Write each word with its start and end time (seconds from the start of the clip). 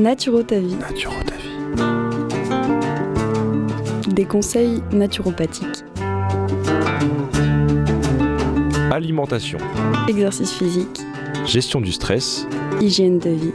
Naturotavie. 0.00 0.76
Naturotavie. 0.76 1.50
Des 4.08 4.24
conseils 4.24 4.82
naturopathiques. 4.92 5.84
Alimentation. 8.90 9.58
Exercice 10.08 10.54
physique. 10.54 11.00
Gestion 11.44 11.82
du 11.82 11.92
stress. 11.92 12.46
Hygiène 12.80 13.18
de 13.18 13.28
vie. 13.28 13.52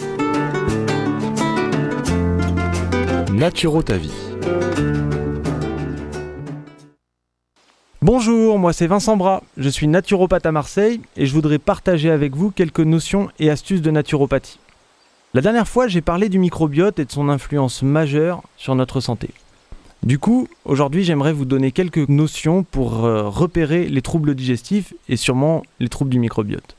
Naturotavie. 3.34 4.14
Bonjour, 8.04 8.60
moi 8.60 8.72
c'est 8.72 8.86
Vincent 8.86 9.18
Bras, 9.18 9.42
je 9.58 9.68
suis 9.68 9.88
naturopathe 9.88 10.46
à 10.46 10.52
Marseille 10.52 11.02
et 11.18 11.26
je 11.26 11.34
voudrais 11.34 11.58
partager 11.58 12.12
avec 12.12 12.36
vous 12.36 12.52
quelques 12.52 12.82
notions 12.82 13.30
et 13.40 13.50
astuces 13.50 13.82
de 13.82 13.90
naturopathie. 13.90 14.60
La 15.36 15.42
dernière 15.42 15.68
fois 15.68 15.90
j'ai 15.90 16.00
parlé 16.00 16.30
du 16.30 16.40
microbiote 16.40 16.98
et 16.98 17.04
de 17.04 17.12
son 17.12 17.28
influence 17.28 17.84
majeure 17.84 18.42
sur 18.56 18.74
notre 18.74 19.02
santé. 19.02 19.32
Du 20.02 20.18
coup, 20.18 20.48
aujourd'hui 20.64 21.04
j'aimerais 21.04 21.34
vous 21.34 21.44
donner 21.44 21.74
quelques 21.74 22.08
notions 22.08 22.64
pour 22.64 23.04
euh, 23.04 23.28
repérer 23.28 23.90
les 23.90 24.02
troubles 24.02 24.34
digestifs 24.34 24.94
et 25.10 25.18
sûrement 25.18 25.64
les 25.82 25.90
troubles 25.90 26.12
du 26.12 26.20
microbiote. 26.20 26.78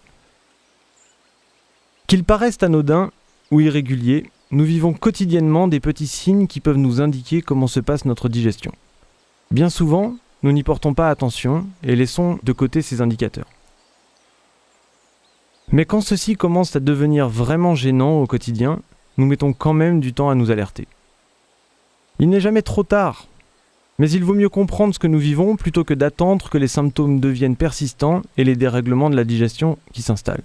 Qu'ils 2.07 2.25
paraissent 2.25 2.63
anodins 2.63 3.11
ou 3.51 3.61
irréguliers, 3.61 4.31
nous 4.51 4.65
vivons 4.65 4.95
quotidiennement 4.95 5.69
des 5.69 5.81
petits 5.81 6.07
signes 6.07 6.47
qui 6.47 6.61
peuvent 6.61 6.79
nous 6.79 7.03
indiquer 7.03 7.43
comment 7.43 7.67
se 7.67 7.81
passe 7.81 8.07
notre 8.07 8.31
digestion. 8.31 8.73
Bien 9.51 9.69
souvent, 9.69 10.17
nous 10.43 10.53
n'y 10.53 10.63
portons 10.63 10.95
pas 10.95 11.11
attention 11.11 11.67
et 11.83 11.95
laissons 11.95 12.39
de 12.43 12.53
côté 12.53 12.81
ces 12.81 13.03
indicateurs. 13.03 13.49
Mais 15.73 15.85
quand 15.85 16.01
ceci 16.01 16.37
commence 16.37 16.77
à 16.77 16.81
devenir 16.81 17.29
vraiment 17.29 17.75
gênant 17.75 18.21
au 18.21 18.27
quotidien, 18.27 18.81
nous 19.17 19.27
mettons 19.27 19.53
quand 19.53 19.73
même 19.73 20.01
du 20.01 20.13
temps 20.13 20.31
à 20.31 20.35
nous 20.35 20.51
alerter. 20.51 20.87
Il 22.21 22.31
n'est 22.31 22.41
jamais 22.41 22.63
trop 22.63 22.85
tard, 22.85 23.27
mais 23.99 24.11
il 24.11 24.25
vaut 24.25 24.35
mieux 24.35 24.49
comprendre 24.49 24.95
ce 24.95 24.99
que 24.99 25.07
nous 25.07 25.19
vivons 25.19 25.57
plutôt 25.57 25.85
que 25.85 25.95
d'attendre 25.95 26.49
que 26.51 26.59
les 26.59 26.69
symptômes 26.69 27.19
deviennent 27.19 27.57
persistants 27.57 28.23
et 28.37 28.45
les 28.45 28.55
dérèglements 28.55 29.11
de 29.11 29.17
la 29.17 29.25
digestion 29.25 29.77
qui 29.93 30.03
s'installent. 30.03 30.45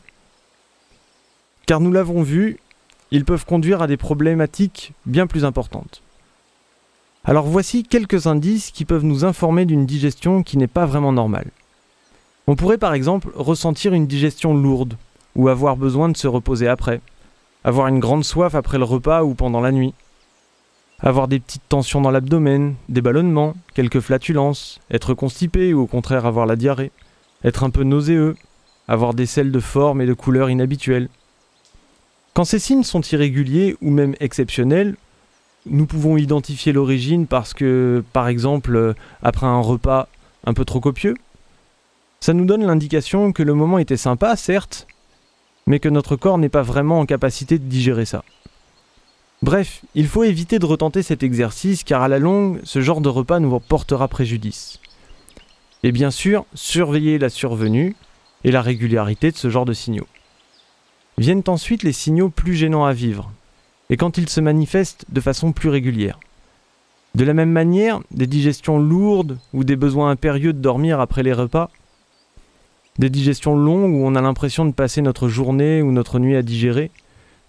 Car 1.67 1.79
nous 1.79 1.91
l'avons 1.91 2.23
vu, 2.23 2.57
ils 3.11 3.25
peuvent 3.25 3.45
conduire 3.45 3.81
à 3.81 3.87
des 3.87 3.97
problématiques 3.97 4.93
bien 5.05 5.27
plus 5.27 5.45
importantes. 5.45 6.01
Alors 7.23 7.45
voici 7.45 7.83
quelques 7.83 8.25
indices 8.25 8.71
qui 8.71 8.85
peuvent 8.85 9.05
nous 9.05 9.23
informer 9.23 9.65
d'une 9.65 9.85
digestion 9.85 10.41
qui 10.41 10.57
n'est 10.57 10.67
pas 10.67 10.87
vraiment 10.87 11.13
normale. 11.13 11.51
On 12.47 12.55
pourrait 12.55 12.79
par 12.79 12.95
exemple 12.95 13.29
ressentir 13.35 13.93
une 13.93 14.07
digestion 14.07 14.55
lourde, 14.55 14.97
ou 15.35 15.47
avoir 15.47 15.77
besoin 15.77 16.09
de 16.09 16.17
se 16.17 16.27
reposer 16.27 16.67
après, 16.67 17.01
avoir 17.63 17.87
une 17.87 17.99
grande 17.99 18.23
soif 18.23 18.55
après 18.55 18.77
le 18.77 18.83
repas 18.83 19.23
ou 19.23 19.33
pendant 19.33 19.61
la 19.61 19.71
nuit, 19.71 19.93
avoir 20.99 21.27
des 21.27 21.39
petites 21.39 21.67
tensions 21.67 22.01
dans 22.01 22.11
l'abdomen, 22.11 22.75
des 22.89 23.01
ballonnements, 23.01 23.55
quelques 23.73 23.99
flatulences, 23.99 24.79
être 24.91 25.13
constipé 25.13 25.73
ou 25.73 25.81
au 25.81 25.87
contraire 25.87 26.25
avoir 26.25 26.45
la 26.45 26.55
diarrhée, 26.55 26.91
être 27.43 27.63
un 27.63 27.69
peu 27.69 27.83
nauséeux, 27.83 28.35
avoir 28.87 29.13
des 29.13 29.25
selles 29.25 29.51
de 29.51 29.59
forme 29.59 30.01
et 30.01 30.05
de 30.05 30.13
couleur 30.13 30.49
inhabituelles. 30.49 31.09
Quand 32.33 32.45
ces 32.45 32.59
signes 32.59 32.83
sont 32.83 33.01
irréguliers 33.01 33.75
ou 33.81 33.89
même 33.89 34.15
exceptionnels, 34.19 34.95
nous 35.65 35.85
pouvons 35.85 36.17
identifier 36.17 36.71
l'origine 36.71 37.27
parce 37.27 37.53
que, 37.53 38.03
par 38.13 38.27
exemple, 38.27 38.95
après 39.21 39.47
un 39.47 39.59
repas 39.59 40.07
un 40.45 40.53
peu 40.53 40.65
trop 40.65 40.79
copieux, 40.79 41.15
ça 42.19 42.33
nous 42.33 42.45
donne 42.45 42.65
l'indication 42.65 43.31
que 43.31 43.43
le 43.43 43.53
moment 43.53 43.79
était 43.79 43.97
sympa, 43.97 44.35
certes, 44.35 44.87
mais 45.67 45.79
que 45.79 45.89
notre 45.89 46.15
corps 46.15 46.37
n'est 46.37 46.49
pas 46.49 46.61
vraiment 46.61 46.99
en 46.99 47.05
capacité 47.05 47.57
de 47.57 47.63
digérer 47.63 48.05
ça. 48.05 48.23
Bref, 49.41 49.81
il 49.95 50.07
faut 50.07 50.23
éviter 50.23 50.59
de 50.59 50.65
retenter 50.65 51.01
cet 51.01 51.23
exercice 51.23 51.83
car 51.83 52.01
à 52.03 52.07
la 52.07 52.19
longue, 52.19 52.59
ce 52.63 52.81
genre 52.81 53.01
de 53.01 53.09
repas 53.09 53.39
nous 53.39 53.59
portera 53.59 54.07
préjudice. 54.07 54.79
Et 55.83 55.91
bien 55.91 56.11
sûr, 56.11 56.45
surveiller 56.53 57.17
la 57.17 57.29
survenue 57.29 57.95
et 58.43 58.51
la 58.51 58.61
régularité 58.61 59.31
de 59.31 59.37
ce 59.37 59.49
genre 59.49 59.65
de 59.65 59.73
signaux. 59.73 60.07
Viennent 61.17 61.43
ensuite 61.47 61.83
les 61.83 61.91
signaux 61.91 62.29
plus 62.29 62.53
gênants 62.53 62.85
à 62.85 62.93
vivre, 62.93 63.31
et 63.89 63.97
quand 63.97 64.17
ils 64.17 64.29
se 64.29 64.41
manifestent 64.41 65.05
de 65.09 65.21
façon 65.21 65.51
plus 65.51 65.69
régulière. 65.69 66.19
De 67.15 67.25
la 67.25 67.33
même 67.33 67.51
manière, 67.51 67.99
des 68.11 68.27
digestions 68.27 68.79
lourdes 68.79 69.37
ou 69.53 69.63
des 69.63 69.75
besoins 69.75 70.11
impérieux 70.11 70.53
de 70.53 70.59
dormir 70.59 70.99
après 70.99 71.23
les 71.23 71.33
repas, 71.33 71.69
des 72.99 73.09
digestions 73.09 73.55
longues 73.55 73.93
où 73.93 74.05
on 74.05 74.15
a 74.15 74.21
l'impression 74.21 74.65
de 74.65 74.73
passer 74.73 75.01
notre 75.01 75.27
journée 75.27 75.81
ou 75.81 75.91
notre 75.91 76.19
nuit 76.19 76.35
à 76.35 76.41
digérer, 76.41 76.91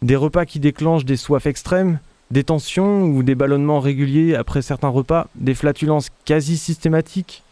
des 0.02 0.16
repas 0.16 0.44
qui 0.44 0.60
déclenchent 0.60 1.04
des 1.04 1.16
soifs 1.16 1.46
extrêmes, 1.46 1.98
des 2.30 2.44
tensions 2.44 3.04
ou 3.04 3.22
des 3.22 3.34
ballonnements 3.34 3.80
réguliers 3.80 4.34
après 4.34 4.62
certains 4.62 4.88
repas, 4.88 5.28
des 5.34 5.54
flatulences 5.54 6.08
quasi 6.24 6.56
systématiques, 6.56 7.42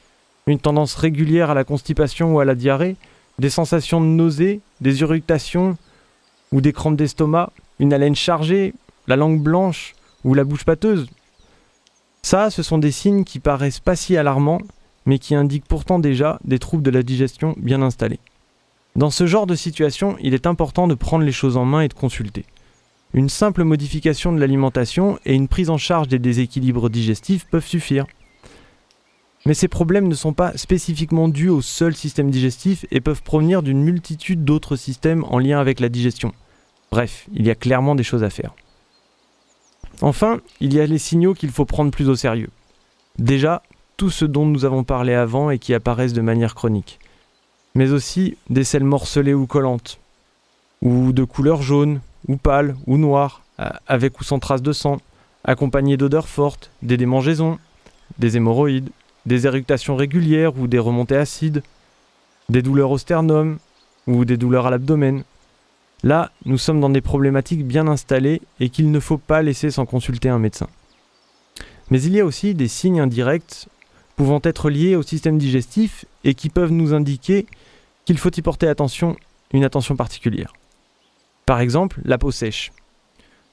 une 0.47 0.59
tendance 0.59 0.95
régulière 0.95 1.51
à 1.51 1.55
la 1.55 1.65
constipation 1.65 2.35
ou 2.35 2.41
à 2.41 2.45
la 2.45 2.55
diarrhée, 2.55 2.97
des 3.39 3.51
sensations 3.51 4.01
de 4.01 4.07
nausée, 4.07 4.61
des 4.81 5.01
irritations 5.01 5.77
ou 6.53 6.61
des 6.61 6.73
crampes 6.73 6.97
d'estomac, 6.97 7.53
une 7.79 7.93
haleine 7.93 8.17
chargée, 8.17 8.75
la 9.07 9.17
langue 9.17 9.41
blanche 9.41 9.95
ou 10.25 10.35
la 10.35 10.45
bouche 10.45 10.65
pâteuse. 10.65 11.09
Ça, 12.23 12.51
ce 12.51 12.63
sont 12.63 12.79
des 12.79 12.91
signes 12.91 13.25
qui 13.25 13.39
paraissent 13.39 13.81
pas 13.81 13.97
si 13.97 14.17
alarmants, 14.17 14.61
mais 15.07 15.19
qui 15.19 15.35
indiquent 15.35 15.67
pourtant 15.67 15.99
déjà 15.99 16.39
des 16.45 16.59
troubles 16.59 16.83
de 16.83 16.91
la 16.91 17.03
digestion 17.03 17.55
bien 17.59 17.83
installés. 17.83 18.21
Dans 18.97 19.11
ce 19.11 19.27
genre 19.27 19.47
de 19.47 19.55
situation, 19.55 20.17
il 20.21 20.35
est 20.35 20.47
important 20.47 20.89
de 20.89 20.95
prendre 20.95 21.25
les 21.25 21.33
choses 21.33 21.57
en 21.57 21.65
main 21.65 21.83
et 21.83 21.89
de 21.89 21.95
consulter. 21.95 22.45
Une 23.13 23.29
simple 23.29 23.65
modification 23.65 24.33
de 24.33 24.39
l'alimentation 24.39 25.19
et 25.25 25.35
une 25.35 25.49
prise 25.49 25.71
en 25.71 25.79
charge 25.79 26.09
des 26.09 26.19
déséquilibres 26.19 26.91
digestifs 26.91 27.47
peuvent 27.47 27.67
suffire. 27.67 28.07
Mais 29.47 29.55
ces 29.55 29.69
problèmes 29.69 30.09
ne 30.09 30.15
sont 30.15 30.33
pas 30.33 30.57
spécifiquement 30.57 31.29
dus 31.29 31.49
au 31.49 31.63
seul 31.63 31.95
système 31.95 32.31
digestif 32.31 32.85
et 32.91 33.01
peuvent 33.01 33.23
provenir 33.23 33.63
d'une 33.63 33.83
multitude 33.83 34.45
d'autres 34.45 34.77
systèmes 34.77 35.25
en 35.25 35.39
lien 35.39 35.59
avec 35.59 35.81
la 35.81 35.89
digestion. 35.89 36.33
Bref, 36.91 37.27
il 37.33 37.47
y 37.47 37.51
a 37.51 37.55
clairement 37.55 37.95
des 37.95 38.03
choses 38.03 38.25
à 38.25 38.31
faire. 38.31 38.55
Enfin, 40.03 40.41
il 40.61 40.75
y 40.75 40.81
a 40.81 40.87
les 40.87 40.99
signaux 40.99 41.35
qu'il 41.35 41.51
faut 41.51 41.65
prendre 41.65 41.91
plus 41.91 42.09
au 42.09 42.17
sérieux. 42.17 42.51
Déjà, 43.19 43.63
tout 44.01 44.09
ce 44.09 44.25
dont 44.25 44.47
nous 44.47 44.65
avons 44.65 44.83
parlé 44.83 45.13
avant 45.13 45.51
et 45.51 45.59
qui 45.59 45.75
apparaissent 45.75 46.15
de 46.15 46.23
manière 46.23 46.55
chronique. 46.55 46.99
Mais 47.75 47.91
aussi 47.91 48.39
des 48.49 48.65
selles 48.65 48.83
morcelées 48.83 49.35
ou 49.35 49.47
collantes, 49.47 50.01
ou 50.81 51.13
de 51.13 51.23
couleur 51.23 51.61
jaune, 51.61 52.01
ou 52.27 52.39
pâle, 52.39 52.77
ou 52.87 52.97
noire, 52.97 53.43
avec 53.87 54.19
ou 54.19 54.25
sans 54.25 54.39
trace 54.39 54.63
de 54.63 54.73
sang, 54.73 55.03
accompagnées 55.45 55.99
d'odeurs 55.99 56.29
fortes, 56.29 56.71
des 56.81 56.97
démangeaisons, 56.97 57.59
des 58.19 58.39
hémorroïdes, 58.39 58.89
des 59.27 59.47
éructations 59.47 59.97
régulières 59.97 60.59
ou 60.59 60.67
des 60.67 60.79
remontées 60.79 61.19
acides, 61.19 61.63
des 62.49 62.63
douleurs 62.63 62.93
au 62.93 62.97
sternum 62.97 63.59
ou 64.07 64.25
des 64.25 64.39
douleurs 64.39 64.67
à 64.67 64.71
l'abdomen, 64.71 65.25
Là, 66.03 66.31
nous 66.47 66.57
sommes 66.57 66.81
dans 66.81 66.89
des 66.89 67.03
problématiques 67.03 67.67
bien 67.67 67.87
installées 67.87 68.41
et 68.61 68.71
qu'il 68.71 68.91
ne 68.91 69.01
faut 69.01 69.19
pas 69.19 69.43
laisser 69.43 69.71
sans 69.71 69.85
consulter 69.85 70.31
un 70.31 70.39
médecin. 70.39 70.69
Mais 71.91 72.01
il 72.01 72.15
y 72.15 72.21
a 72.21 72.25
aussi 72.25 72.55
des 72.55 72.69
signes 72.69 73.01
indirects 73.01 73.69
pouvant 74.21 74.41
être 74.45 74.69
liés 74.69 74.97
au 74.97 75.03
système 75.03 75.39
digestif 75.39 76.05
et 76.25 76.35
qui 76.35 76.51
peuvent 76.51 76.73
nous 76.73 76.93
indiquer 76.93 77.47
qu'il 78.05 78.19
faut 78.19 78.31
y 78.37 78.43
porter 78.43 78.69
attention, 78.69 79.17
une 79.55 79.65
attention 79.65 79.97
particulière. 79.97 80.53
Par 81.47 81.61
exemple, 81.61 82.03
la 82.05 82.19
peau 82.19 82.31
sèche, 82.31 82.71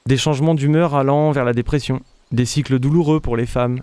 des 0.04 0.18
changements 0.18 0.54
d'humeur 0.54 0.94
allant 0.94 1.30
vers 1.30 1.46
la 1.46 1.54
dépression, 1.54 2.02
des 2.32 2.44
cycles 2.44 2.78
douloureux 2.78 3.18
pour 3.18 3.34
les 3.34 3.46
femmes, 3.46 3.80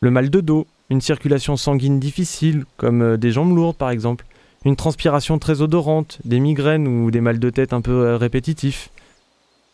le 0.00 0.10
mal 0.10 0.30
de 0.30 0.40
dos, 0.40 0.66
une 0.88 1.02
circulation 1.02 1.58
sanguine 1.58 2.00
difficile, 2.00 2.64
comme 2.78 3.02
euh, 3.02 3.16
des 3.18 3.30
jambes 3.30 3.54
lourdes 3.54 3.76
par 3.76 3.90
exemple, 3.90 4.24
une 4.64 4.76
transpiration 4.76 5.38
très 5.38 5.60
odorante, 5.60 6.20
des 6.24 6.40
migraines 6.40 6.88
ou 6.88 7.10
des 7.10 7.20
mal 7.20 7.38
de 7.38 7.50
tête 7.50 7.74
un 7.74 7.82
peu 7.82 8.06
euh, 8.06 8.16
répétitifs, 8.16 8.88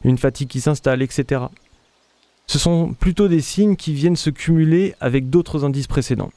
une 0.02 0.18
fatigue 0.18 0.48
qui 0.48 0.60
s'installe, 0.60 1.00
etc. 1.00 1.42
Ce 2.48 2.58
sont 2.58 2.92
plutôt 2.92 3.28
des 3.28 3.40
signes 3.40 3.76
qui 3.76 3.94
viennent 3.94 4.16
se 4.16 4.30
cumuler 4.30 4.96
avec 4.98 5.30
d'autres 5.30 5.64
indices 5.64 5.86
précédents. 5.86 6.32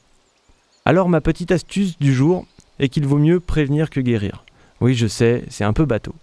Alors 0.84 1.08
ma 1.08 1.20
petite 1.20 1.50
astuce 1.50 1.98
du 1.98 2.12
jour 2.12 2.46
est 2.78 2.88
qu'il 2.88 3.06
vaut 3.06 3.18
mieux 3.18 3.40
prévenir 3.40 3.88
que 3.88 4.00
guérir. 4.00 4.44
Oui, 4.80 4.94
je 4.94 5.06
sais, 5.06 5.44
c'est 5.48 5.64
un 5.64 5.72
peu 5.72 5.86
bateau. 5.86 6.14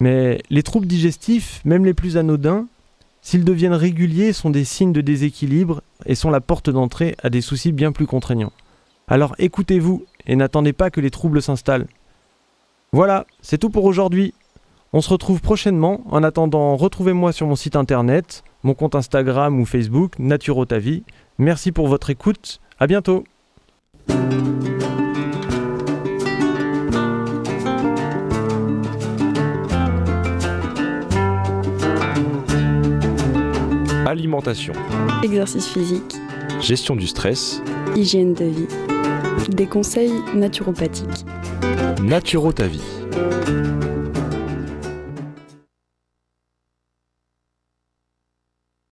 Mais 0.00 0.42
les 0.50 0.62
troubles 0.62 0.86
digestifs, 0.86 1.62
même 1.64 1.84
les 1.84 1.94
plus 1.94 2.16
anodins, 2.16 2.66
s'ils 3.22 3.44
deviennent 3.44 3.72
réguliers, 3.72 4.32
sont 4.32 4.50
des 4.50 4.64
signes 4.64 4.92
de 4.92 5.00
déséquilibre 5.00 5.80
et 6.04 6.14
sont 6.14 6.30
la 6.30 6.40
porte 6.40 6.68
d'entrée 6.68 7.16
à 7.22 7.30
des 7.30 7.40
soucis 7.40 7.72
bien 7.72 7.92
plus 7.92 8.06
contraignants. 8.06 8.52
Alors 9.08 9.34
écoutez-vous 9.38 10.04
et 10.26 10.36
n'attendez 10.36 10.72
pas 10.72 10.90
que 10.90 11.00
les 11.00 11.10
troubles 11.10 11.40
s'installent. 11.40 11.86
Voilà, 12.92 13.26
c'est 13.40 13.58
tout 13.58 13.70
pour 13.70 13.84
aujourd'hui. 13.84 14.34
On 14.92 15.00
se 15.00 15.08
retrouve 15.08 15.40
prochainement. 15.40 16.02
En 16.10 16.22
attendant, 16.22 16.76
retrouvez-moi 16.76 17.32
sur 17.32 17.46
mon 17.46 17.56
site 17.56 17.76
internet, 17.76 18.44
mon 18.64 18.74
compte 18.74 18.94
Instagram 18.94 19.58
ou 19.58 19.64
Facebook, 19.64 20.18
Naturotavie. 20.18 21.04
Merci 21.38 21.72
pour 21.72 21.88
votre 21.88 22.10
écoute. 22.10 22.60
À 22.78 22.86
bientôt. 22.86 23.24
Alimentation, 34.12 34.74
exercice 35.22 35.66
physique, 35.66 36.16
gestion 36.60 36.96
du 36.96 37.06
stress, 37.06 37.62
hygiène 37.96 38.34
de 38.34 38.44
vie. 38.44 38.68
Des 39.48 39.66
conseils 39.66 40.12
naturopathiques. 40.34 41.24
Naturo 42.02 42.52
ta 42.52 42.66
vie. 42.66 42.82